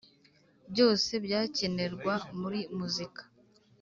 byose 0.71 1.11
byakenerwa 1.25 2.13
muri 2.39 2.59
muzika. 2.77 3.21